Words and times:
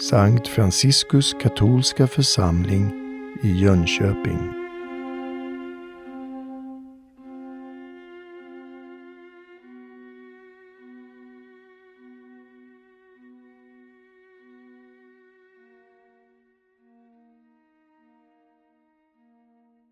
Sankt 0.00 0.48
Franciskus 0.48 1.34
katolska 1.40 2.06
församling 2.06 2.92
i 3.42 3.48
Jönköping. 3.48 4.52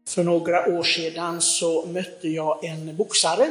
För 0.08 0.24
några 0.24 0.78
år 0.78 0.82
sedan 0.82 1.40
så 1.40 1.86
mötte 1.86 2.28
jag 2.28 2.64
en 2.64 2.96
boxare. 2.96 3.48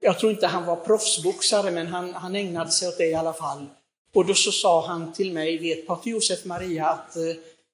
Jag 0.00 0.18
tror 0.18 0.32
inte 0.32 0.46
han 0.46 0.66
var 0.66 0.76
proffsboxare, 0.76 1.70
men 1.70 1.86
han, 1.86 2.14
han 2.14 2.36
ägnade 2.36 2.70
sig 2.70 2.88
åt 2.88 2.98
det 2.98 3.06
i 3.06 3.14
alla 3.14 3.32
fall. 3.32 3.66
Och 4.14 4.26
då 4.26 4.34
så 4.34 4.52
sa 4.52 4.86
han 4.86 5.12
till 5.12 5.32
mig, 5.32 5.58
vet 5.58 5.86
Pater 5.86 6.10
Josef 6.10 6.44
Maria, 6.44 6.86
att 6.86 7.16
eh, 7.16 7.22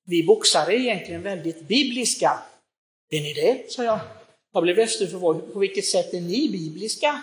vi 0.07 0.23
boxare 0.23 0.75
är 0.75 0.79
egentligen 0.79 1.23
väldigt 1.23 1.61
bibliska. 1.61 2.39
Är 3.11 3.21
ni 3.21 3.33
det? 3.33 3.73
sa 3.73 3.85
jag. 3.85 3.99
Jag 4.53 4.63
blev 4.63 4.79
efterfrågad, 4.79 5.53
på 5.53 5.59
vilket 5.59 5.85
sätt 5.85 6.15
är 6.15 6.21
ni 6.21 6.49
bibliska? 6.49 7.23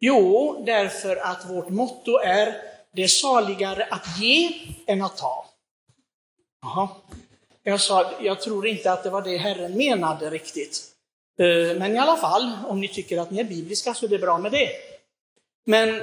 Jo, 0.00 0.62
därför 0.66 1.16
att 1.16 1.50
vårt 1.50 1.68
motto 1.68 2.18
är 2.18 2.56
det 2.92 3.02
är 3.02 3.08
saligare 3.08 3.84
att 3.84 4.20
ge 4.20 4.50
än 4.86 5.02
att 5.02 5.16
ta. 5.16 5.46
Jaha. 6.62 6.88
Jag 7.62 7.80
sa, 7.80 8.12
jag 8.20 8.40
tror 8.40 8.66
inte 8.66 8.92
att 8.92 9.02
det 9.02 9.10
var 9.10 9.22
det 9.22 9.36
Herren 9.36 9.76
menade 9.76 10.30
riktigt. 10.30 10.84
Eh, 11.38 11.78
men 11.78 11.96
i 11.96 11.98
alla 11.98 12.16
fall, 12.16 12.50
om 12.68 12.80
ni 12.80 12.88
tycker 12.88 13.18
att 13.18 13.30
ni 13.30 13.40
är 13.40 13.44
bibliska 13.44 13.94
så 13.94 14.06
är 14.06 14.10
det 14.10 14.18
bra 14.18 14.38
med 14.38 14.52
det. 14.52 14.68
Men 15.66 16.02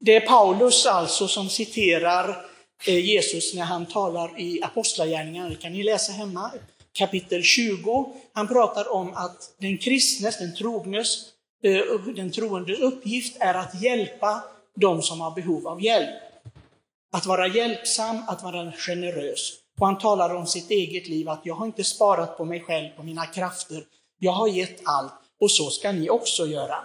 det 0.00 0.16
är 0.16 0.20
Paulus 0.20 0.86
alltså 0.86 1.28
som 1.28 1.48
citerar 1.48 2.46
eh, 2.86 2.98
Jesus 2.98 3.54
när 3.54 3.62
han 3.62 3.86
talar 3.86 4.40
i 4.40 4.62
Apostlagärningarna, 4.62 5.48
det 5.48 5.56
kan 5.56 5.72
ni 5.72 5.82
läsa 5.82 6.12
hemma, 6.12 6.50
kapitel 6.92 7.42
20. 7.42 8.14
Han 8.32 8.48
pratar 8.48 8.92
om 8.92 9.14
att 9.14 9.54
den 9.58 9.78
kristnes, 9.78 10.38
den 10.38 10.54
trognes, 10.54 11.18
eh, 11.62 12.00
den 12.16 12.32
troendes 12.32 12.78
uppgift 12.78 13.36
är 13.40 13.54
att 13.54 13.82
hjälpa 13.82 14.42
de 14.76 15.02
som 15.02 15.20
har 15.20 15.30
behov 15.30 15.66
av 15.66 15.82
hjälp. 15.82 16.20
Att 17.12 17.26
vara 17.26 17.48
hjälpsam, 17.48 18.22
att 18.28 18.42
vara 18.42 18.72
generös. 18.72 19.52
Och 19.80 19.86
han 19.86 19.98
talar 19.98 20.34
om 20.34 20.46
sitt 20.46 20.70
eget 20.70 21.08
liv, 21.08 21.28
att 21.28 21.40
jag 21.44 21.54
har 21.54 21.66
inte 21.66 21.84
sparat 21.84 22.36
på 22.36 22.44
mig 22.44 22.60
själv, 22.60 22.88
på 22.96 23.02
mina 23.02 23.26
krafter. 23.26 23.84
Jag 24.18 24.32
har 24.32 24.48
gett 24.48 24.80
allt 24.84 25.12
och 25.40 25.50
så 25.50 25.70
ska 25.70 25.92
ni 25.92 26.10
också 26.10 26.46
göra. 26.46 26.78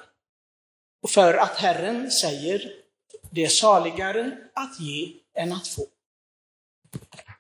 Och 1.04 1.10
för 1.10 1.34
att 1.34 1.58
Herren 1.58 2.12
säger, 2.12 2.85
det 3.36 3.44
är 3.44 3.50
saligare 3.50 4.32
att 4.54 4.80
ge 4.80 5.14
än 5.36 5.54
att 5.54 5.68
få. 5.68 5.86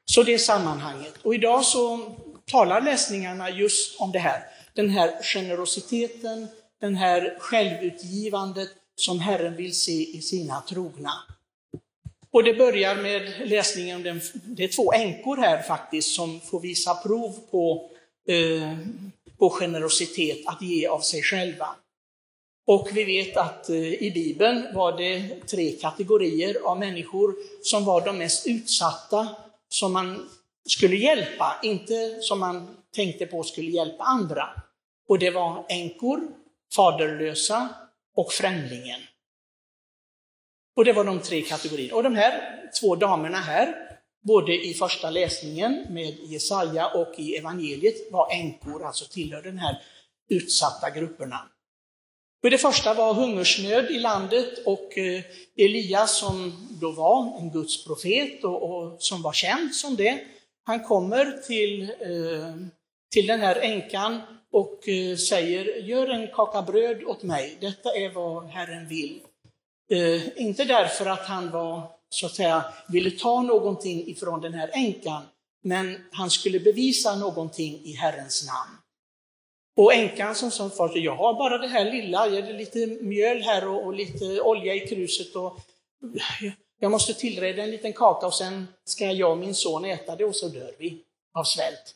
Så 0.06 0.24
det 0.24 0.34
är 0.34 0.38
sammanhanget. 0.38 1.18
Och 1.24 1.36
idag 1.36 1.66
så 1.66 2.16
talar 2.46 2.82
läsningarna 2.82 3.50
just 3.50 4.00
om 4.00 4.12
det 4.12 4.20
här. 4.20 4.44
Den 4.74 4.90
här 4.90 5.24
generositeten, 5.24 6.48
den 6.82 6.96
här 6.96 7.38
självutgivandet 7.40 8.70
som 8.96 9.20
Herren 9.20 9.56
vill 9.56 9.76
se 9.76 10.18
i 10.18 10.22
sina 10.22 10.62
trogna. 10.62 11.14
Och 12.32 12.44
det 12.44 12.54
börjar 12.54 12.96
med 12.96 13.50
läsningen 13.50 13.96
om 13.96 14.04
den, 14.04 14.22
det 14.34 14.64
är 14.64 14.68
två 14.68 14.94
änkor 14.94 15.38
här 15.38 15.62
faktiskt 15.62 16.16
som 16.16 16.42
får 16.42 16.60
visa 16.60 16.96
prov 16.96 17.40
på, 17.52 17.92
eh, 18.28 18.78
på 19.38 19.50
generositet, 19.50 20.38
att 20.46 20.62
ge 20.62 20.88
av 20.88 21.00
sig 21.00 21.22
själva. 21.22 21.76
Och 22.66 22.90
vi 22.94 23.04
vet 23.04 23.38
att 23.38 23.70
eh, 23.70 24.04
i 24.04 24.12
Bibeln 24.12 24.68
var 24.74 24.98
det 24.98 25.48
tre 25.48 25.72
kategorier 25.72 26.58
av 26.64 26.80
människor 26.80 27.36
som 27.64 27.86
var 27.86 28.06
de 28.06 28.18
mest 28.18 28.48
utsatta, 28.48 29.28
som 29.70 29.94
man 29.94 30.30
skulle 30.66 30.96
hjälpa, 30.96 31.60
inte 31.64 32.18
som 32.22 32.40
man 32.40 32.78
tänkte 32.96 33.26
på 33.26 33.44
skulle 33.44 33.72
hjälpa 33.72 34.04
andra. 34.04 34.50
Och 35.08 35.20
det 35.20 35.32
var 35.32 35.66
änkor, 35.70 36.22
faderlösa 36.76 37.70
och 38.16 38.32
främlingen. 38.32 39.02
Och 40.76 40.86
det 40.86 40.94
var 40.94 41.04
de 41.04 41.20
tre 41.20 41.42
kategorierna. 41.42 41.96
Och 41.96 42.04
de 42.04 42.16
här 42.16 42.62
två 42.82 42.96
damerna 42.96 43.38
här, 43.38 43.76
både 44.22 44.66
i 44.66 44.74
första 44.74 45.10
läsningen 45.10 45.86
med 45.90 46.18
Jesaja 46.20 46.88
och 46.88 47.14
i 47.18 47.36
evangeliet, 47.36 48.12
var 48.12 48.32
änkor, 48.32 48.86
alltså 48.86 49.06
tillhör 49.06 49.42
den 49.42 49.58
här 49.58 49.82
utsatta 50.30 50.90
grupperna. 50.90 51.50
För 52.46 52.50
det 52.50 52.58
första 52.58 52.94
var 52.94 53.14
hungersnöd 53.14 53.92
i 53.92 54.00
landet 54.00 54.60
och 54.66 54.98
eh, 54.98 55.24
Elias 55.58 56.20
som 56.20 56.68
då 56.82 56.92
var 56.92 57.38
en 57.40 57.52
Guds 57.52 57.86
profet 57.86 58.44
och, 58.44 58.64
och 58.64 59.02
som 59.02 59.22
var 59.22 59.34
känd 59.34 59.76
som 59.76 59.96
det, 59.96 60.20
han 60.66 60.84
kommer 60.84 61.42
till, 61.48 61.82
eh, 61.82 62.56
till 63.14 63.28
den 63.28 63.40
här 63.40 63.56
änkan 63.56 64.22
och 64.52 64.90
eh, 64.90 65.18
säger, 65.18 65.66
gör 65.84 66.08
en 66.08 66.28
kaka 66.28 66.62
bröd 66.62 67.04
åt 67.04 67.24
mig, 67.24 67.58
detta 67.62 67.90
är 67.90 68.10
vad 68.10 68.46
Herren 68.46 68.88
vill. 68.88 69.20
Inte 70.36 70.66
därför 70.66 71.06
att 71.06 71.28
han 71.28 71.52
var, 71.52 71.82
så 72.10 72.26
att 72.26 72.36
säga, 72.36 72.66
ville 72.90 73.12
ta 73.12 73.42
någonting 73.42 74.08
ifrån 74.08 74.42
den 74.42 74.54
här 74.54 74.70
änkan, 74.74 75.24
men 75.64 75.98
han 76.12 76.30
skulle 76.30 76.60
bevisa 76.60 77.16
någonting 77.16 77.82
i 77.84 77.92
Herrens 77.92 78.48
namn. 78.48 78.85
Och 79.76 79.94
änkan 79.94 80.36
som 80.36 80.52
sa 80.52 80.70
först, 80.70 80.96
jag 80.96 81.16
har 81.16 81.34
bara 81.34 81.58
det 81.58 81.68
här 81.68 81.92
lilla, 81.92 82.28
jag 82.28 82.42
har 82.42 82.54
lite 82.54 82.88
mjöl 82.88 83.42
här 83.42 83.68
och, 83.68 83.86
och, 83.86 83.94
lite 83.94 84.42
olja 84.42 84.76
i 84.76 84.80
kruset 84.80 85.36
och 85.36 85.60
jag 86.80 86.92
måste 86.92 87.14
tillreda 87.14 87.64
en 87.64 87.72
liten 87.72 87.94
kaka 87.94 88.28
och 88.28 88.34
sen 88.34 88.68
ska 88.84 89.12
jag 89.12 89.32
och 89.32 89.38
min 89.38 89.56
son 89.56 89.86
äta 89.86 90.16
det 90.16 90.26
och 90.26 90.36
så 90.36 90.48
dör 90.48 90.76
vi 90.78 91.02
av 91.34 91.44
svält. 91.44 91.96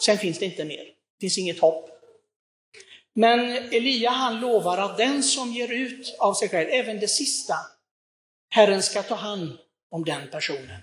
Sen 0.00 0.18
finns 0.18 0.38
det 0.38 0.44
inte 0.44 0.64
mer, 0.64 0.84
det 0.84 1.20
finns 1.20 1.38
inget 1.38 1.60
hopp. 1.60 1.90
Men 3.12 3.50
Elia 3.50 4.10
han 4.10 4.40
lovar 4.40 4.78
att 4.78 4.98
den 4.98 5.22
som 5.22 5.52
ger 5.52 5.72
ut 5.72 6.16
av 6.18 6.34
sig 6.34 6.48
själv, 6.48 6.68
även 6.70 7.00
det 7.00 7.08
sista, 7.08 7.54
Herren 8.50 8.82
ska 8.82 9.02
ta 9.02 9.14
hand 9.14 9.58
om 9.90 10.04
den 10.04 10.30
personen. 10.30 10.80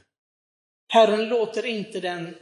Herren 0.87 1.29
låter 1.29 1.65
inte 1.65 1.99
den 1.99 2.35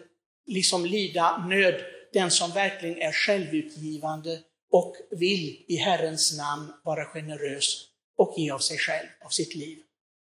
liksom 0.46 0.86
lida 0.86 1.38
nöd, 1.38 1.82
den 2.14 2.32
som 2.32 2.52
verkligen 2.52 2.98
är 2.98 3.12
självutgivande 3.12 4.40
och 4.72 4.96
vill 5.12 5.66
i 5.68 5.76
Herrens 5.76 6.38
namn 6.38 6.74
vara 6.84 7.06
generös 7.06 7.88
och 8.18 8.34
ge 8.38 8.52
av 8.52 8.60
sig 8.60 8.78
själv, 8.78 9.08
av 9.26 9.30
sitt 9.30 9.56
liv. 9.56 9.80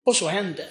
Och 0.06 0.16
så 0.16 0.28
hände. 0.28 0.68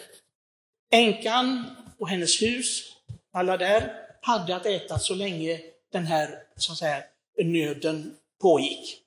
Änkan 0.91 1.75
och 1.99 2.09
hennes 2.09 2.41
hus, 2.41 2.95
alla 3.33 3.57
där, 3.57 3.93
hade 4.21 4.55
att 4.55 4.65
äta 4.65 4.99
så 4.99 5.15
länge 5.15 5.59
den 5.91 6.05
här 6.05 6.43
så 6.55 6.71
att 6.71 6.77
säga, 6.77 7.03
nöden 7.43 8.17
pågick. 8.41 8.97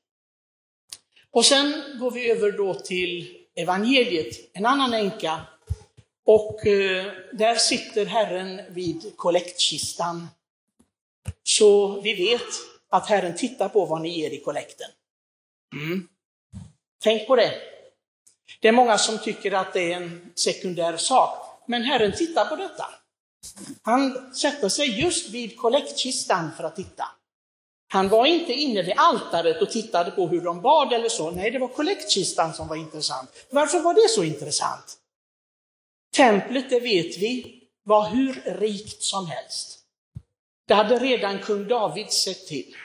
Och 1.31 1.44
sen 1.44 1.99
går 2.00 2.10
vi 2.10 2.31
över 2.31 2.53
då 2.53 2.75
till 2.75 3.37
evangeliet, 3.56 4.50
en 4.53 4.66
annan 4.66 4.94
änka. 4.94 5.41
Och 6.27 6.66
eh, 6.66 7.12
där 7.33 7.54
sitter 7.54 8.06
Herren 8.06 8.60
vid 8.75 9.16
kollektkistan. 9.16 10.28
Så 11.59 12.00
vi 12.00 12.15
vet 12.15 12.48
att 12.91 13.09
Herren 13.09 13.37
tittar 13.37 13.69
på 13.69 13.84
vad 13.84 14.00
ni 14.00 14.20
ger 14.20 14.31
i 14.31 14.41
kollekten. 14.41 14.91
Mm. 15.75 16.09
Tänk 17.03 17.26
på 17.26 17.37
det. 17.37 17.53
Det 18.60 18.69
är 18.69 18.72
många 18.72 18.98
som 18.98 19.19
tycker 19.19 19.53
att 19.53 19.72
det 19.72 19.92
är 19.92 19.97
en 19.97 20.32
sekundär 20.34 20.97
sak, 20.97 21.62
men 21.66 21.82
Herren 21.82 22.12
tittar 22.12 22.44
på 22.44 22.56
detta. 22.56 22.87
Han 23.82 24.34
sätter 24.34 24.69
sig 24.69 25.00
just 25.00 25.31
vid 25.31 25.56
kollektkistan 25.56 26.50
för 26.56 26.65
att 26.65 26.76
titta. 26.76 27.09
Han 27.88 28.09
var 28.09 28.26
inte 28.26 28.53
inne 28.53 28.82
vid 28.82 28.94
altaret 28.97 29.62
och 29.62 29.71
tittade 29.71 30.10
på 30.10 30.26
hur 30.26 30.41
de 30.41 30.60
bad 30.60 30.92
eller 30.92 31.09
så. 31.09 31.31
Nej, 31.31 31.50
det 31.50 31.59
var 31.59 31.69
kollektkistan 31.69 32.54
som 32.54 32.69
var 32.69 32.76
intressant. 32.76 33.31
Varför 33.50 33.81
var 33.81 33.94
det 33.94 34.09
så 34.09 34.25
intressant? 34.25 34.98
Templet, 36.16 36.71
det 36.71 36.80
vet 36.80 37.18
vi, 37.18 37.62
var 37.84 38.09
hur 38.09 38.42
rikt 38.45 39.03
som 39.03 39.27
helst. 39.27 39.84
Det 40.66 40.75
hade 40.75 40.99
redan 40.99 41.39
kung 41.39 41.69
David 41.69 42.11
sett 42.11 42.47
till. 42.47 42.77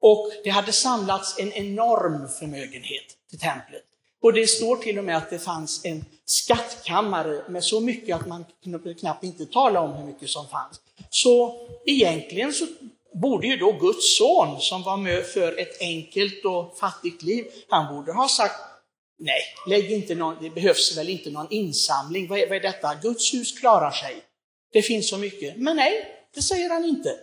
Och 0.00 0.30
det 0.44 0.50
hade 0.50 0.72
samlats 0.72 1.38
en 1.38 1.52
enorm 1.52 2.28
förmögenhet 2.38 3.04
till 3.30 3.38
templet. 3.38 3.84
Och 4.22 4.32
det 4.32 4.46
står 4.46 4.76
till 4.76 4.98
och 4.98 5.04
med 5.04 5.16
att 5.16 5.30
det 5.30 5.38
fanns 5.38 5.84
en 5.84 6.04
skattkammare 6.24 7.42
med 7.48 7.64
så 7.64 7.80
mycket 7.80 8.16
att 8.16 8.26
man 8.26 8.44
knappt 9.00 9.24
inte 9.24 9.46
tala 9.46 9.80
om 9.80 9.92
hur 9.92 10.06
mycket 10.06 10.30
som 10.30 10.48
fanns. 10.48 10.80
Så 11.10 11.60
egentligen 11.86 12.52
så 12.52 12.66
borde 13.12 13.46
ju 13.46 13.56
då 13.56 13.72
Guds 13.72 14.18
son, 14.18 14.60
som 14.60 14.82
var 14.82 14.96
med 14.96 15.26
för 15.26 15.58
ett 15.58 15.80
enkelt 15.80 16.44
och 16.44 16.78
fattigt 16.78 17.22
liv, 17.22 17.46
han 17.68 17.94
borde 17.94 18.12
ha 18.12 18.28
sagt 18.28 18.60
Nej, 19.20 19.40
lägg 19.66 19.92
inte 19.92 20.14
någon, 20.14 20.36
det 20.40 20.50
behövs 20.50 20.98
väl 20.98 21.08
inte 21.08 21.30
någon 21.30 21.46
insamling. 21.50 22.28
Vad 22.28 22.38
är, 22.38 22.48
vad 22.48 22.56
är 22.56 22.60
detta? 22.60 22.94
Guds 23.02 23.34
hus 23.34 23.58
klarar 23.58 23.90
sig. 23.90 24.16
Det 24.72 24.82
finns 24.82 25.10
så 25.10 25.18
mycket. 25.18 25.56
Men 25.56 25.76
nej, 25.76 26.17
det 26.34 26.42
säger 26.42 26.70
han 26.70 26.84
inte. 26.84 27.18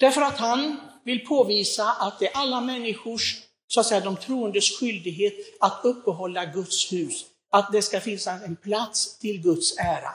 Därför 0.00 0.22
att 0.22 0.38
han 0.38 0.76
vill 1.04 1.26
påvisa 1.26 1.84
att 1.84 2.18
det 2.18 2.26
är 2.26 2.36
alla 2.36 2.60
människors, 2.60 3.42
så 3.66 3.80
att 3.80 3.86
säga 3.86 4.00
de 4.00 4.16
troendes 4.16 4.78
skyldighet 4.78 5.34
att 5.60 5.80
uppehålla 5.84 6.44
Guds 6.44 6.92
hus. 6.92 7.24
Att 7.50 7.72
det 7.72 7.82
ska 7.82 8.00
finnas 8.00 8.26
en 8.26 8.56
plats 8.56 9.18
till 9.18 9.42
Guds 9.42 9.78
ära. 9.78 10.12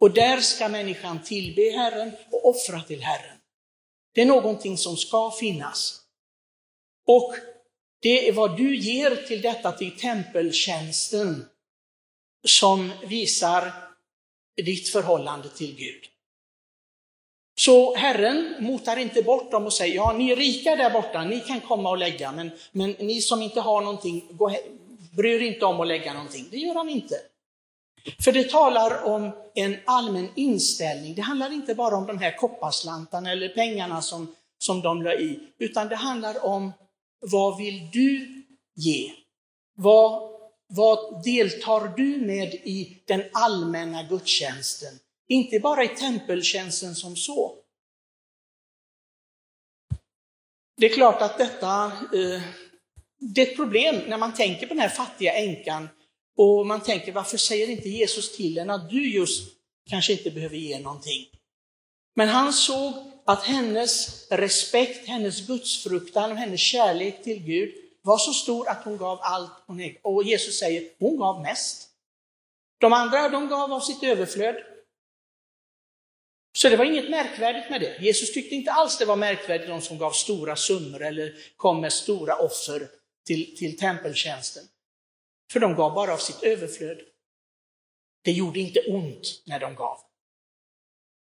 Och 0.00 0.10
där 0.10 0.40
ska 0.40 0.68
människan 0.68 1.22
tillbe 1.22 1.70
Herren 1.70 2.12
och 2.30 2.48
offra 2.48 2.82
till 2.82 3.02
Herren. 3.02 3.38
Det 4.14 4.22
är 4.22 4.26
någonting 4.26 4.78
som 4.78 4.96
ska 4.96 5.30
finnas. 5.30 6.00
Och 7.06 7.34
det 8.00 8.28
är 8.28 8.32
vad 8.32 8.56
du 8.56 8.76
ger 8.76 9.16
till 9.16 9.42
detta, 9.42 9.72
till 9.72 9.98
tempeltjänsten, 9.98 11.48
som 12.46 12.92
visar 13.06 13.72
ditt 14.56 14.88
förhållande 14.88 15.48
till 15.48 15.76
Gud. 15.76 16.04
Så 17.58 17.96
Herren 17.96 18.54
motar 18.60 18.96
inte 18.96 19.22
bort 19.22 19.50
dem 19.50 19.66
och 19.66 19.72
säger, 19.72 19.94
ja 19.94 20.12
ni 20.12 20.30
är 20.30 20.36
rika 20.36 20.76
där 20.76 20.90
borta, 20.90 21.24
ni 21.24 21.40
kan 21.40 21.60
komma 21.60 21.90
och 21.90 21.98
lägga, 21.98 22.32
men, 22.32 22.50
men 22.72 22.90
ni 22.90 23.20
som 23.20 23.42
inte 23.42 23.60
har 23.60 23.80
någonting, 23.80 24.28
gå, 24.30 24.56
bryr 25.16 25.42
inte 25.42 25.64
om 25.64 25.80
att 25.80 25.86
lägga 25.86 26.12
någonting. 26.12 26.48
Det 26.50 26.56
gör 26.56 26.74
han 26.74 26.88
inte. 26.88 27.14
För 28.24 28.32
det 28.32 28.50
talar 28.50 29.04
om 29.04 29.30
en 29.54 29.76
allmän 29.84 30.28
inställning. 30.34 31.14
Det 31.14 31.22
handlar 31.22 31.52
inte 31.52 31.74
bara 31.74 31.96
om 31.96 32.06
de 32.06 32.18
här 32.18 32.36
kopparslantarna 32.36 33.32
eller 33.32 33.48
pengarna 33.48 34.02
som, 34.02 34.34
som 34.58 34.82
de 34.82 35.02
la 35.02 35.14
i, 35.14 35.38
utan 35.58 35.88
det 35.88 35.96
handlar 35.96 36.44
om 36.44 36.72
vad 37.20 37.58
vill 37.58 37.90
du 37.92 38.42
ge? 38.74 39.12
Vad, 39.76 40.30
vad 40.66 41.24
deltar 41.24 41.96
du 41.96 42.16
med 42.26 42.54
i 42.54 43.02
den 43.06 43.22
allmänna 43.32 44.02
gudstjänsten? 44.02 44.98
Inte 45.28 45.60
bara 45.60 45.84
i 45.84 45.88
tempeltjänsten 45.88 46.94
som 46.94 47.16
så. 47.16 47.54
Det 50.76 50.86
är 50.86 50.94
klart 50.94 51.22
att 51.22 51.38
detta 51.38 51.84
eh, 52.14 52.42
det 53.18 53.42
är 53.42 53.46
ett 53.50 53.56
problem 53.56 54.02
när 54.08 54.18
man 54.18 54.34
tänker 54.34 54.66
på 54.66 54.74
den 54.74 54.82
här 54.82 54.88
fattiga 54.88 55.32
änkan 55.32 55.88
och 56.36 56.66
man 56.66 56.82
tänker 56.82 57.12
varför 57.12 57.36
säger 57.36 57.70
inte 57.70 57.88
Jesus 57.88 58.36
till 58.36 58.58
henne 58.58 58.74
att 58.74 58.90
du 58.90 59.10
just 59.10 59.52
kanske 59.90 60.12
inte 60.12 60.30
behöver 60.30 60.56
ge 60.56 60.78
någonting. 60.78 61.26
Men 62.14 62.28
han 62.28 62.52
såg 62.52 62.92
att 63.24 63.44
hennes 63.44 64.26
respekt, 64.30 65.08
hennes 65.08 65.46
gudsfruktan 65.46 66.30
och 66.32 66.36
hennes 66.36 66.60
kärlek 66.60 67.22
till 67.22 67.42
Gud 67.42 67.74
var 68.02 68.18
så 68.18 68.32
stor 68.32 68.68
att 68.68 68.84
hon 68.84 68.96
gav 68.96 69.18
allt 69.22 69.52
hon 69.66 69.80
ägde. 69.80 69.98
Och 70.02 70.24
Jesus 70.24 70.58
säger, 70.58 70.90
hon 70.98 71.16
gav 71.16 71.42
mest. 71.42 71.88
De 72.78 72.92
andra, 72.92 73.28
de 73.28 73.48
gav 73.48 73.72
av 73.72 73.80
sitt 73.80 74.02
överflöd. 74.02 74.56
Så 76.56 76.68
det 76.68 76.76
var 76.76 76.84
inget 76.84 77.10
märkvärdigt 77.10 77.70
med 77.70 77.80
det. 77.80 77.98
Jesus 78.00 78.32
tyckte 78.32 78.54
inte 78.54 78.72
alls 78.72 78.98
det 78.98 79.04
var 79.04 79.16
märkvärdigt 79.16 79.68
de 79.68 79.80
som 79.80 79.98
gav 79.98 80.10
stora 80.10 80.56
summor 80.56 81.02
eller 81.02 81.34
kom 81.56 81.80
med 81.80 81.92
stora 81.92 82.36
offer 82.36 82.88
till, 83.26 83.56
till 83.56 83.78
tempeltjänsten. 83.78 84.64
För 85.52 85.60
de 85.60 85.74
gav 85.74 85.94
bara 85.94 86.12
av 86.12 86.18
sitt 86.18 86.42
överflöd. 86.42 86.98
Det 88.24 88.32
gjorde 88.32 88.60
inte 88.60 88.80
ont 88.80 89.42
när 89.46 89.60
de 89.60 89.74
gav. 89.74 89.98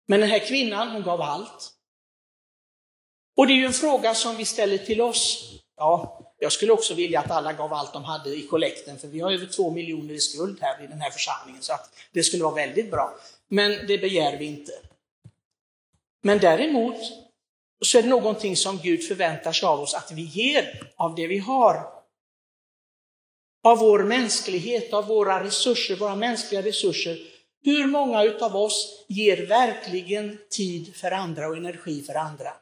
Men 0.08 0.20
den 0.20 0.28
här 0.28 0.38
kvinnan, 0.38 0.90
hon 0.90 1.02
gav 1.02 1.20
allt. 1.20 1.72
Och 3.36 3.46
det 3.46 3.52
är 3.52 3.56
ju 3.56 3.66
en 3.66 3.72
fråga 3.72 4.14
som 4.14 4.36
vi 4.36 4.44
ställer 4.44 4.78
till 4.78 5.00
oss. 5.00 5.52
Ja, 5.76 6.20
jag 6.38 6.52
skulle 6.52 6.72
också 6.72 6.94
vilja 6.94 7.20
att 7.20 7.30
alla 7.30 7.52
gav 7.52 7.72
allt 7.72 7.92
de 7.92 8.04
hade 8.04 8.30
i 8.30 8.46
kollekten, 8.46 8.98
för 8.98 9.08
vi 9.08 9.20
har 9.20 9.32
över 9.32 9.46
två 9.46 9.70
miljoner 9.70 10.14
i 10.14 10.20
skuld 10.20 10.58
här 10.60 10.84
i 10.84 10.86
den 10.86 11.00
här 11.00 11.10
församlingen, 11.10 11.62
så 11.62 11.72
att 11.72 11.90
det 12.12 12.22
skulle 12.22 12.44
vara 12.44 12.54
väldigt 12.54 12.90
bra. 12.90 13.16
Men 13.48 13.86
det 13.86 13.98
begär 13.98 14.38
vi 14.38 14.44
inte. 14.44 14.72
Men 16.22 16.38
däremot 16.38 16.96
så 17.84 17.98
är 17.98 18.02
det 18.02 18.08
någonting 18.08 18.56
som 18.56 18.78
Gud 18.82 19.08
förväntar 19.08 19.52
sig 19.52 19.66
av 19.66 19.80
oss, 19.80 19.94
att 19.94 20.12
vi 20.12 20.22
ger 20.22 20.90
av 20.96 21.14
det 21.14 21.26
vi 21.26 21.38
har. 21.38 22.00
Av 23.64 23.78
vår 23.78 23.98
mänsklighet, 24.04 24.92
av 24.92 25.06
våra 25.06 25.44
resurser, 25.44 25.96
våra 25.96 26.16
mänskliga 26.16 26.62
resurser. 26.62 27.18
Hur 27.62 27.86
många 27.86 28.24
utav 28.24 28.56
oss 28.56 29.04
ger 29.08 29.46
verkligen 29.46 30.38
tid 30.50 30.96
för 30.96 31.10
andra 31.10 31.48
och 31.48 31.56
energi 31.56 32.02
för 32.02 32.14
andra? 32.14 32.52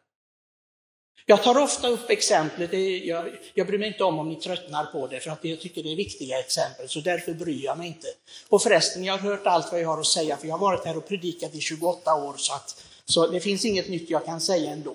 Jag 1.30 1.42
tar 1.42 1.58
ofta 1.58 1.88
upp 1.88 2.10
exemplet, 2.10 2.72
jag, 3.04 3.38
jag 3.54 3.66
bryr 3.66 3.78
mig 3.78 3.88
inte 3.88 4.04
om 4.04 4.18
om 4.18 4.28
ni 4.28 4.36
tröttnar 4.36 4.84
på 4.84 5.06
det, 5.06 5.20
för 5.20 5.30
att 5.30 5.44
jag 5.44 5.60
tycker 5.60 5.82
det 5.82 5.92
är 5.92 5.96
viktiga 5.96 6.38
exempel, 6.38 6.88
så 6.88 7.00
därför 7.00 7.32
bryr 7.32 7.64
jag 7.64 7.78
mig 7.78 7.88
inte. 7.88 8.06
Och 8.48 8.62
förresten, 8.62 9.04
jag 9.04 9.18
har 9.18 9.30
hört 9.30 9.46
allt 9.46 9.72
vad 9.72 9.80
jag 9.80 9.88
har 9.88 10.00
att 10.00 10.06
säga, 10.06 10.36
för 10.36 10.46
jag 10.46 10.54
har 10.54 10.60
varit 10.60 10.84
här 10.84 10.96
och 10.96 11.08
predikat 11.08 11.54
i 11.54 11.60
28 11.60 12.14
år, 12.14 12.34
så, 12.36 12.54
att, 12.54 12.84
så 13.08 13.26
det 13.26 13.40
finns 13.40 13.64
inget 13.64 13.88
nytt 13.88 14.10
jag 14.10 14.24
kan 14.24 14.40
säga 14.40 14.70
ändå. 14.70 14.94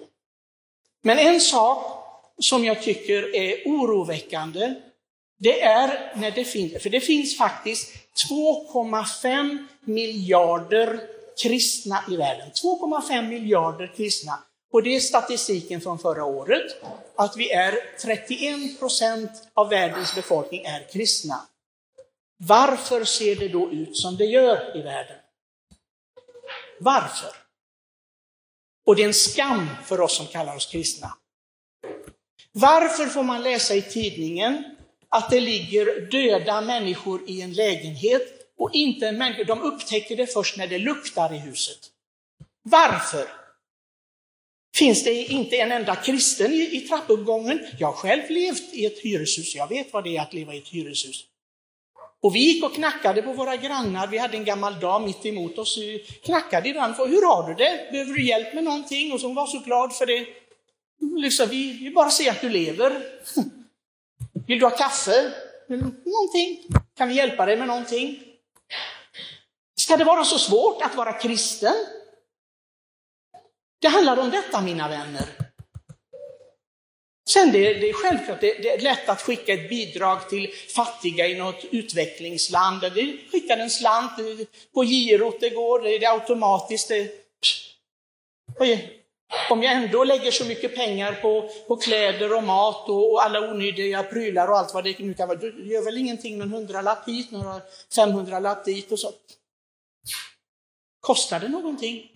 Men 1.01 1.19
en 1.19 1.41
sak 1.41 2.03
som 2.39 2.65
jag 2.65 2.81
tycker 2.81 3.35
är 3.35 3.63
oroväckande, 3.65 4.73
det 5.39 5.61
är 5.61 6.13
när 6.15 6.31
det 6.31 6.45
finns, 6.45 6.83
för 6.83 6.89
det 6.89 7.01
finns 7.01 7.37
faktiskt 7.37 7.91
2,5 8.29 9.65
miljarder 9.81 10.99
kristna 11.43 12.03
i 12.11 12.15
världen. 12.15 12.51
2,5 12.51 13.27
miljarder 13.27 13.93
kristna. 13.95 14.43
Och 14.71 14.83
det 14.83 14.95
är 14.95 14.99
statistiken 14.99 15.81
från 15.81 15.99
förra 15.99 16.25
året, 16.25 16.83
att 17.15 17.37
vi 17.37 17.51
är 17.51 17.75
31 18.01 18.79
procent 18.79 19.31
av 19.53 19.69
världens 19.69 20.15
befolkning 20.15 20.65
är 20.65 20.87
kristna. 20.91 21.41
Varför 22.37 23.03
ser 23.03 23.35
det 23.35 23.47
då 23.47 23.71
ut 23.71 23.97
som 23.97 24.17
det 24.17 24.25
gör 24.25 24.77
i 24.77 24.81
världen? 24.81 25.17
Varför? 26.79 27.42
Och 28.85 28.95
det 28.95 29.03
är 29.03 29.07
en 29.07 29.13
skam 29.13 29.67
för 29.85 30.01
oss 30.01 30.17
som 30.17 30.27
kallar 30.27 30.55
oss 30.55 30.65
kristna. 30.65 31.17
Varför 32.51 33.05
får 33.05 33.23
man 33.23 33.43
läsa 33.43 33.75
i 33.75 33.81
tidningen 33.81 34.63
att 35.09 35.29
det 35.29 35.39
ligger 35.39 36.11
döda 36.11 36.61
människor 36.61 37.21
i 37.27 37.41
en 37.41 37.53
lägenhet 37.53 38.43
och 38.57 38.69
inte 38.73 39.07
en 39.07 39.17
människa, 39.17 39.43
de 39.43 39.61
upptäcker 39.61 40.15
det 40.15 40.27
först 40.27 40.57
när 40.57 40.67
det 40.67 40.77
luktar 40.77 41.33
i 41.33 41.37
huset. 41.37 41.79
Varför? 42.63 43.27
Finns 44.75 45.03
det 45.03 45.13
inte 45.13 45.57
en 45.57 45.71
enda 45.71 45.95
kristen 45.95 46.53
i, 46.53 46.77
i 46.77 46.79
trappuppgången? 46.79 47.59
Jag 47.79 47.87
har 47.87 47.93
själv 47.93 48.29
levt 48.29 48.73
i 48.73 48.85
ett 48.85 48.99
hyreshus, 48.99 49.55
jag 49.55 49.69
vet 49.69 49.93
vad 49.93 50.03
det 50.03 50.17
är 50.17 50.21
att 50.21 50.33
leva 50.33 50.53
i 50.53 50.57
ett 50.57 50.67
hyreshus. 50.67 51.25
Och 52.23 52.35
vi 52.35 52.39
gick 52.39 52.63
och 52.63 52.73
knackade 52.73 53.21
på 53.21 53.33
våra 53.33 53.55
grannar, 53.55 54.07
vi 54.07 54.17
hade 54.17 54.37
en 54.37 54.45
gammal 54.45 54.79
dam 54.79 55.05
mitt 55.05 55.25
emot 55.25 55.57
oss, 55.57 55.77
vi 55.77 55.99
knackade 55.99 56.69
ibland 56.69 56.95
för 56.95 57.07
hur 57.07 57.25
har 57.25 57.47
du 57.47 57.53
det? 57.53 57.91
Behöver 57.91 58.13
du 58.13 58.27
hjälp 58.27 58.53
med 58.53 58.63
någonting? 58.63 59.13
Och 59.13 59.19
hon 59.19 59.35
var 59.35 59.47
så 59.47 59.59
glad 59.59 59.95
för 59.95 60.05
det. 60.05 60.27
Liksom, 61.17 61.49
vi, 61.49 61.73
vill 61.73 61.93
bara 61.93 62.09
se 62.09 62.29
att 62.29 62.41
du 62.41 62.49
lever. 62.49 62.91
Vill 64.47 64.59
du 64.59 64.65
ha 64.65 64.77
kaffe? 64.77 65.31
Någonting? 65.67 66.63
Kan 66.97 67.07
vi 67.09 67.15
hjälpa 67.15 67.45
dig 67.45 67.57
med 67.57 67.67
någonting? 67.67 68.19
Ska 69.75 69.97
det 69.97 70.03
vara 70.03 70.23
så 70.23 70.39
svårt 70.39 70.81
att 70.81 70.95
vara 70.95 71.13
kristen? 71.13 71.73
Det 73.79 73.87
handlar 73.87 74.17
om 74.17 74.29
detta 74.29 74.61
mina 74.61 74.89
vänner. 74.89 75.42
Sen 77.29 77.51
det, 77.51 77.73
det 77.73 77.89
är 77.89 77.93
självklart, 77.93 78.41
det, 78.41 78.53
det, 78.53 78.69
är 78.69 78.79
lätt 78.79 79.09
att 79.09 79.21
skicka 79.21 79.53
ett 79.53 79.69
bidrag 79.69 80.29
till 80.29 80.53
fattiga 80.75 81.27
i 81.27 81.35
något 81.35 81.65
utvecklingsland. 81.71 82.81
Det 82.81 83.17
skickar 83.31 83.57
en 83.57 83.69
slant 83.69 84.11
på 84.73 84.83
girot, 84.83 85.39
det 85.39 85.49
går, 85.49 85.81
det 85.81 85.95
är 85.95 86.13
automatiskt. 86.13 86.87
Det, 86.87 87.09
om 89.49 89.63
jag 89.63 89.73
ändå 89.73 90.03
lägger 90.03 90.31
så 90.31 90.45
mycket 90.45 90.75
pengar 90.75 91.13
på, 91.13 91.49
på 91.67 91.77
kläder 91.77 92.33
och 92.33 92.43
mat 92.43 92.89
och, 92.89 93.11
och 93.11 93.23
alla 93.23 93.51
onödiga 93.51 94.03
prylar 94.03 94.47
och 94.47 94.57
allt 94.57 94.73
vad 94.73 94.83
det 94.83 94.99
nu 94.99 95.13
kan 95.13 95.27
vara, 95.27 95.37
det 95.37 95.47
gör 95.47 95.85
väl 95.85 95.97
ingenting, 95.97 96.37
någon 96.37 96.51
hundralapp 96.51 97.07
hit, 97.07 97.31
några 97.31 97.61
femhundralapp 97.95 98.65
dit 98.65 98.91
och 98.91 98.99
så. 98.99 99.11
Kostar 100.99 101.39
det 101.39 101.49
någonting? 101.49 102.11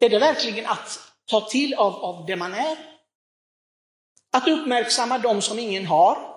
Är 0.00 0.08
det 0.08 0.18
verkligen 0.18 0.66
att 0.66 1.00
ta 1.24 1.40
till 1.40 1.74
av, 1.74 1.94
av 1.94 2.26
det 2.26 2.36
man 2.36 2.54
är? 2.54 2.76
Att 4.32 4.48
uppmärksamma 4.48 5.18
de 5.18 5.42
som 5.42 5.58
ingen 5.58 5.86
har. 5.86 6.30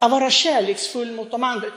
Att 0.00 0.10
vara 0.10 0.30
kärleksfull 0.30 1.12
mot 1.12 1.30
de 1.30 1.44
andra. 1.44 1.70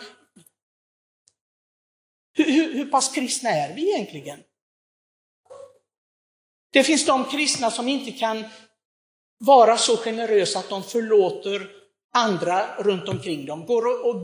Hur, 2.34 2.52
hur, 2.52 2.74
hur 2.74 2.86
pass 2.86 3.10
kristna 3.10 3.50
är 3.50 3.76
vi 3.76 3.94
egentligen? 3.94 4.40
Det 6.72 6.84
finns 6.84 7.06
de 7.06 7.26
kristna 7.26 7.72
som 7.72 7.88
inte 7.88 8.12
kan 8.12 8.46
vara 9.38 9.78
så 9.78 9.98
generösa 9.98 10.60
att 10.60 10.70
de 10.70 10.84
förlåter 10.84 11.70
andra 12.14 12.76
runt 12.76 13.10
omkring 13.10 13.46
dem. 13.46 13.66
Går 13.66 14.06
och, 14.06 14.16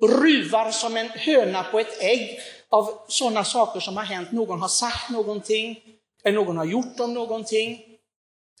och 0.00 0.10
ruvar 0.10 0.70
som 0.70 0.96
en 0.96 1.08
höna 1.08 1.62
på 1.62 1.80
ett 1.80 2.02
ägg 2.02 2.38
av 2.68 3.04
sådana 3.08 3.44
saker 3.44 3.80
som 3.80 3.96
har 3.96 4.04
hänt. 4.04 4.32
Någon 4.32 4.60
har 4.60 4.68
sagt 4.68 5.10
någonting, 5.10 5.80
eller 6.24 6.36
någon 6.36 6.56
har 6.56 6.64
gjort 6.64 6.96
dem 6.96 7.14
någonting, 7.14 7.93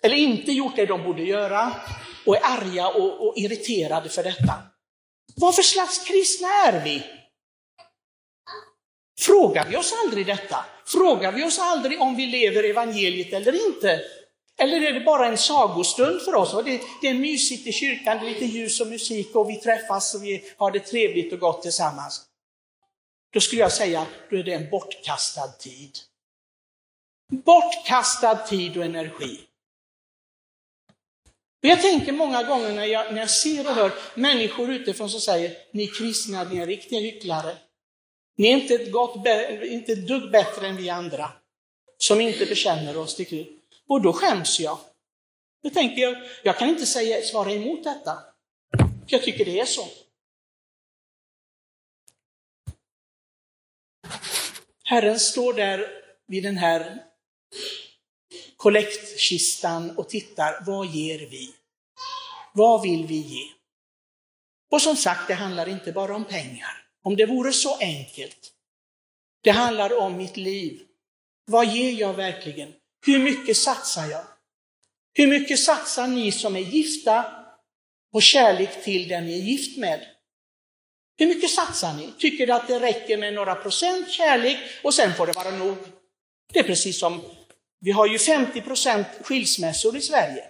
eller 0.04 0.16
inte 0.16 0.52
gjort 0.52 0.76
det 0.76 0.86
de 0.86 1.02
borde 1.02 1.22
göra, 1.22 1.72
och 2.26 2.36
är 2.36 2.40
arga 2.44 2.88
och, 2.88 3.26
och 3.26 3.32
irriterade 3.36 4.08
för 4.08 4.22
detta. 4.22 4.54
Vad 5.36 5.54
för 5.54 5.62
slags 5.62 6.04
kristna 6.04 6.48
är 6.48 6.84
vi? 6.84 7.02
Frågar 9.20 9.68
vi 9.68 9.76
oss 9.76 9.94
aldrig 10.04 10.26
detta? 10.26 10.64
Frågar 10.86 11.32
vi 11.32 11.44
oss 11.44 11.58
aldrig 11.58 12.00
om 12.00 12.16
vi 12.16 12.26
lever 12.26 12.64
evangeliet 12.64 13.32
eller 13.32 13.66
inte? 13.66 14.00
Eller 14.58 14.82
är 14.82 14.92
det 14.92 15.00
bara 15.00 15.26
en 15.26 15.38
sagostund 15.38 16.22
för 16.22 16.34
oss? 16.34 16.64
Det, 16.64 16.80
det 17.00 17.08
är 17.08 17.14
mysigt 17.14 17.66
i 17.66 17.72
kyrkan, 17.72 18.18
det 18.18 18.26
är 18.26 18.30
lite 18.30 18.44
ljus 18.44 18.80
och 18.80 18.86
musik 18.86 19.34
och 19.34 19.50
vi 19.50 19.56
träffas 19.56 20.14
och 20.14 20.24
vi 20.24 20.44
har 20.56 20.70
det 20.70 20.80
trevligt 20.80 21.32
och 21.32 21.38
gott 21.38 21.62
tillsammans. 21.62 22.22
då 23.32 23.40
skulle 23.40 23.60
jag 23.60 23.72
säga 23.72 24.06
då 24.30 24.36
är 24.36 24.42
det 24.42 24.54
en 24.54 24.70
bortkastad 24.70 25.48
tid. 25.48 25.98
Bortkastad 27.32 28.36
tid 28.36 28.76
och 28.76 28.84
energi. 28.84 29.40
Jag 31.68 31.82
tänker 31.82 32.12
många 32.12 32.42
gånger 32.42 32.72
när 32.72 32.84
jag, 32.84 33.12
när 33.12 33.20
jag 33.20 33.30
ser 33.30 33.66
och 33.66 33.74
hör 33.74 33.92
människor 34.14 34.70
utifrån 34.70 35.10
som 35.10 35.20
säger, 35.20 35.56
ni 35.72 35.86
kristna, 35.86 36.44
ni 36.44 36.58
är 36.58 36.66
riktiga 36.66 37.00
hycklare. 37.00 37.56
Ni 38.36 38.48
är 38.48 38.52
inte 38.52 38.74
ett, 38.74 38.92
gott, 38.92 39.26
inte 39.62 39.92
ett 39.92 40.08
dugg 40.08 40.30
bättre 40.30 40.66
än 40.66 40.76
vi 40.76 40.90
andra 40.90 41.32
som 41.98 42.20
inte 42.20 42.46
bekänner 42.46 42.96
oss 42.96 43.16
till 43.16 43.28
Gud. 43.28 43.46
Och 43.88 44.02
då 44.02 44.12
skäms 44.12 44.60
jag. 44.60 44.78
Då 45.62 45.70
tänker 45.70 46.02
jag, 46.02 46.16
jag 46.42 46.58
kan 46.58 46.68
inte 46.68 46.86
säga, 46.86 47.22
svara 47.22 47.52
emot 47.52 47.84
detta. 47.84 48.18
Jag 49.06 49.22
tycker 49.22 49.44
det 49.44 49.60
är 49.60 49.66
så. 49.66 49.88
Herren 54.84 55.20
står 55.20 55.54
där 55.54 55.88
vid 56.26 56.42
den 56.42 56.56
här 56.56 57.02
kollektkistan 58.64 59.96
och 59.96 60.08
tittar, 60.08 60.64
vad 60.66 60.86
ger 60.86 61.18
vi? 61.18 61.54
Vad 62.54 62.82
vill 62.82 63.06
vi 63.06 63.16
ge? 63.16 63.44
Och 64.70 64.82
som 64.82 64.96
sagt, 64.96 65.28
det 65.28 65.34
handlar 65.34 65.68
inte 65.68 65.92
bara 65.92 66.16
om 66.16 66.24
pengar. 66.24 66.86
Om 67.02 67.16
det 67.16 67.26
vore 67.26 67.52
så 67.52 67.78
enkelt. 67.78 68.52
Det 69.42 69.50
handlar 69.50 70.00
om 70.00 70.16
mitt 70.16 70.36
liv. 70.36 70.80
Vad 71.46 71.66
ger 71.66 71.92
jag 71.92 72.14
verkligen? 72.14 72.72
Hur 73.06 73.18
mycket 73.18 73.56
satsar 73.56 74.06
jag? 74.06 74.24
Hur 75.14 75.26
mycket 75.26 75.58
satsar 75.58 76.06
ni 76.06 76.32
som 76.32 76.56
är 76.56 76.60
gifta 76.60 77.24
på 78.12 78.20
kärlek 78.20 78.84
till 78.84 79.08
den 79.08 79.26
ni 79.26 79.38
är 79.38 79.42
gift 79.42 79.78
med? 79.78 80.06
Hur 81.18 81.26
mycket 81.26 81.50
satsar 81.50 81.94
ni? 81.94 82.12
Tycker 82.18 82.46
du 82.46 82.52
att 82.52 82.68
det 82.68 82.80
räcker 82.80 83.18
med 83.18 83.34
några 83.34 83.54
procent 83.54 84.10
kärlek 84.10 84.58
och 84.82 84.94
sen 84.94 85.14
får 85.14 85.26
det 85.26 85.32
vara 85.32 85.50
nog? 85.50 85.76
Det 86.52 86.58
är 86.58 86.64
precis 86.64 86.98
som, 86.98 87.20
vi 87.80 87.90
har 87.90 88.06
ju 88.06 88.18
50 88.18 88.60
procent 88.60 89.06
skilsmässor 89.22 89.96
i 89.96 90.00
Sverige. 90.00 90.44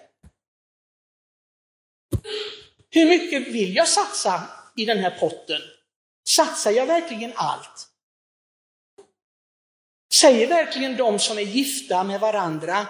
Hur 2.89 3.05
mycket 3.05 3.47
vill 3.47 3.75
jag 3.75 3.87
satsa 3.87 4.43
i 4.75 4.85
den 4.85 4.97
här 4.97 5.19
potten? 5.19 5.61
Satsar 6.27 6.71
jag 6.71 6.85
verkligen 6.85 7.31
allt? 7.35 7.87
Säger 10.13 10.47
verkligen 10.47 10.97
de 10.97 11.19
som 11.19 11.37
är 11.37 11.41
gifta 11.41 12.03
med 12.03 12.19
varandra 12.19 12.87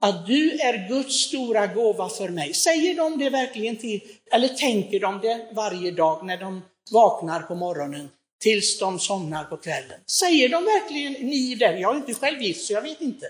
att 0.00 0.26
du 0.26 0.60
är 0.60 0.88
Guds 0.88 1.14
stora 1.14 1.66
gåva 1.66 2.08
för 2.08 2.28
mig? 2.28 2.54
Säger 2.54 2.96
de 2.96 3.18
det 3.18 3.30
verkligen 3.30 3.76
till, 3.76 4.00
eller 4.32 4.48
tänker 4.48 5.00
de 5.00 5.20
det 5.20 5.48
varje 5.52 5.90
dag 5.90 6.26
när 6.26 6.36
de 6.36 6.62
vaknar 6.92 7.40
på 7.40 7.54
morgonen 7.54 8.08
tills 8.40 8.78
de 8.78 8.98
somnar 8.98 9.44
på 9.44 9.56
kvällen? 9.56 10.00
Säger 10.06 10.48
de 10.48 10.64
verkligen 10.64 11.12
ni 11.12 11.54
det? 11.54 11.78
Jag 11.78 11.92
är 11.92 11.96
inte 11.96 12.14
själv 12.14 12.42
gift 12.42 12.66
så 12.66 12.72
jag 12.72 12.82
vet 12.82 13.00
inte. 13.00 13.26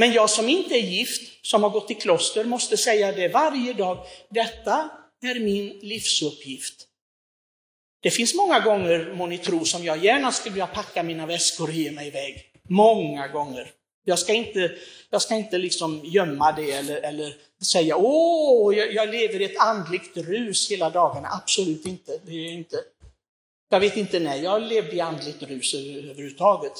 Men 0.00 0.12
jag 0.12 0.30
som 0.30 0.48
inte 0.48 0.74
är 0.74 0.82
gift, 0.82 1.46
som 1.46 1.62
har 1.62 1.70
gått 1.70 1.90
i 1.90 1.94
kloster, 1.94 2.44
måste 2.44 2.76
säga 2.76 3.12
det 3.12 3.28
varje 3.28 3.72
dag. 3.72 4.06
Detta 4.28 4.90
är 5.22 5.40
min 5.40 5.68
livsuppgift. 5.68 6.86
Det 8.02 8.10
finns 8.10 8.34
många 8.34 8.60
gånger, 8.60 9.12
må 9.14 9.26
ni 9.26 9.38
tro, 9.38 9.64
som 9.64 9.84
jag 9.84 10.04
gärna 10.04 10.32
skulle 10.32 10.52
vilja 10.52 10.66
packa 10.66 11.02
mina 11.02 11.26
väskor 11.26 11.68
och 11.68 11.74
ge 11.74 11.90
mig 11.90 12.06
iväg. 12.08 12.44
Många 12.68 13.28
gånger. 13.28 13.70
Jag 14.04 14.18
ska 14.18 14.32
inte, 14.32 14.72
jag 15.10 15.22
ska 15.22 15.34
inte 15.34 15.58
liksom 15.58 16.00
gömma 16.04 16.52
det 16.52 16.72
eller, 16.72 16.96
eller 16.96 17.36
säga 17.64 17.96
åh, 17.96 18.76
jag, 18.76 18.94
jag 18.94 19.08
lever 19.08 19.40
i 19.40 19.44
ett 19.44 19.60
andligt 19.60 20.16
rus 20.16 20.70
hela 20.70 20.90
dagarna. 20.90 21.28
Absolut 21.42 21.86
inte. 21.86 22.20
Det 22.26 22.32
är 22.32 22.52
inte. 22.52 22.76
Jag 23.70 23.80
vet 23.80 23.96
inte 23.96 24.20
när 24.20 24.36
jag 24.36 24.62
levde 24.62 24.96
i 24.96 25.00
andligt 25.00 25.42
rus 25.42 25.74
överhuvudtaget. 25.74 26.72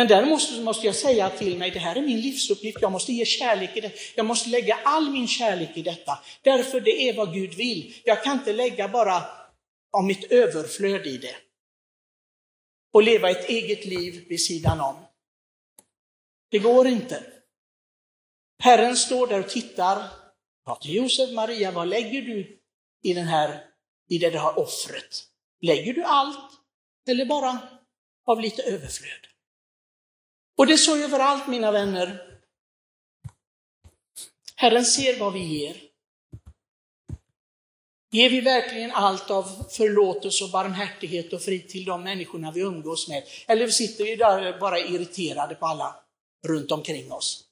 Men 0.00 0.08
däremot 0.08 0.60
måste 0.62 0.86
jag 0.86 0.96
säga 0.96 1.30
till 1.30 1.58
mig, 1.58 1.70
det 1.70 1.78
här 1.78 1.96
är 1.96 2.02
min 2.02 2.20
livsuppgift, 2.20 2.78
jag 2.80 2.92
måste 2.92 3.12
ge 3.12 3.24
kärlek 3.24 3.76
i 3.76 3.80
det. 3.80 3.92
Jag 4.16 4.26
måste 4.26 4.48
lägga 4.48 4.78
all 4.84 5.10
min 5.10 5.28
kärlek 5.28 5.76
i 5.76 5.82
detta, 5.82 6.18
därför 6.42 6.80
det 6.80 7.08
är 7.08 7.16
vad 7.16 7.34
Gud 7.34 7.54
vill. 7.54 7.94
Jag 8.04 8.24
kan 8.24 8.38
inte 8.38 8.52
lägga 8.52 8.88
bara 8.88 9.24
av 9.92 10.04
mitt 10.04 10.32
överflöd 10.32 11.06
i 11.06 11.18
det 11.18 11.36
och 12.92 13.02
leva 13.02 13.30
ett 13.30 13.48
eget 13.48 13.84
liv 13.84 14.24
vid 14.28 14.40
sidan 14.40 14.80
om. 14.80 14.96
Det 16.50 16.58
går 16.58 16.86
inte. 16.86 17.24
Herren 18.58 18.96
står 18.96 19.26
där 19.26 19.40
och 19.40 19.48
tittar. 19.48 20.08
Ja, 20.66 20.76
till 20.76 20.94
Josef, 20.94 21.30
Maria, 21.30 21.70
vad 21.70 21.88
lägger 21.88 22.22
du 22.22 22.60
i, 23.02 23.14
den 23.14 23.26
här, 23.26 23.64
i 24.08 24.18
det 24.18 24.38
här 24.38 24.58
offret? 24.58 25.24
Lägger 25.60 25.92
du 25.92 26.02
allt 26.02 26.50
eller 27.08 27.24
bara 27.24 27.58
av 28.26 28.40
lite 28.40 28.62
överflöd? 28.62 29.29
Och 30.60 30.66
det 30.66 30.72
är 30.72 30.76
så 30.76 30.96
överallt 30.96 31.48
mina 31.48 31.72
vänner. 31.72 32.38
Herren 34.56 34.84
ser 34.84 35.18
vad 35.18 35.32
vi 35.32 35.40
ger. 35.40 35.76
Ger 38.10 38.30
vi 38.30 38.40
verkligen 38.40 38.92
allt 38.92 39.30
av 39.30 39.68
förlåtelse 39.70 40.44
och 40.44 40.50
barmhärtighet 40.50 41.32
och 41.32 41.42
frid 41.42 41.68
till 41.68 41.84
de 41.84 42.02
människorna 42.02 42.52
vi 42.52 42.60
umgås 42.60 43.08
med? 43.08 43.24
Eller 43.46 43.68
sitter 43.68 44.04
vi 44.04 44.16
där 44.16 44.58
bara 44.58 44.78
irriterade 44.78 45.54
på 45.54 45.66
alla 45.66 45.96
runt 46.46 46.72
omkring 46.72 47.12
oss? 47.12 47.44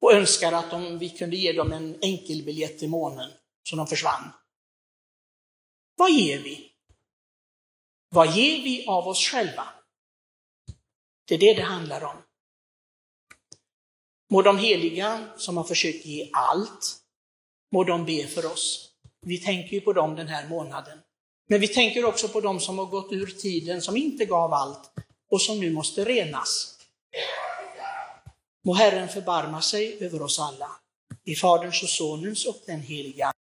Och 0.00 0.12
önskar 0.12 0.52
att 0.52 0.70
de, 0.70 0.98
vi 0.98 1.10
kunde 1.10 1.36
ge 1.36 1.52
dem 1.52 1.72
en 1.72 1.98
enkelbiljett 2.02 2.78
till 2.78 2.88
månen 2.88 3.30
så 3.68 3.76
de 3.76 3.86
försvann. 3.86 4.32
Vad 5.96 6.10
ger 6.10 6.38
vi? 6.38 6.72
Vad 8.08 8.36
ger 8.36 8.62
vi 8.62 8.86
av 8.86 9.08
oss 9.08 9.26
själva? 9.26 9.68
Det 11.28 11.34
är 11.34 11.38
det 11.38 11.54
det 11.54 11.62
handlar 11.62 12.04
om. 12.04 12.25
Må 14.30 14.42
de 14.42 14.58
heliga 14.58 15.24
som 15.36 15.56
har 15.56 15.64
försökt 15.64 16.06
ge 16.06 16.30
allt, 16.32 16.96
må 17.72 17.84
de 17.84 18.04
be 18.04 18.26
för 18.26 18.46
oss. 18.46 18.88
Vi 19.26 19.38
tänker 19.38 19.74
ju 19.74 19.80
på 19.80 19.92
dem 19.92 20.14
den 20.14 20.28
här 20.28 20.48
månaden. 20.48 20.98
Men 21.48 21.60
vi 21.60 21.68
tänker 21.68 22.04
också 22.04 22.28
på 22.28 22.40
dem 22.40 22.60
som 22.60 22.78
har 22.78 22.86
gått 22.86 23.12
ur 23.12 23.26
tiden, 23.26 23.82
som 23.82 23.96
inte 23.96 24.24
gav 24.24 24.52
allt 24.52 24.90
och 25.30 25.42
som 25.42 25.60
nu 25.60 25.72
måste 25.72 26.04
renas. 26.04 26.78
Må 28.64 28.74
Herren 28.74 29.08
förbarma 29.08 29.62
sig 29.62 29.98
över 30.00 30.22
oss 30.22 30.38
alla. 30.38 30.70
I 31.24 31.34
Faderns 31.34 31.82
och 31.82 31.88
Sonens 31.88 32.46
och 32.46 32.56
den 32.66 32.80
heliga 32.80 33.32